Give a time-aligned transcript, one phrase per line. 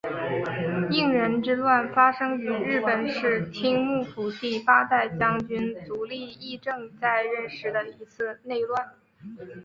[0.89, 8.95] 应仁之乱发生于日本室町幕府第八代将军足利义政在任时的一次内乱。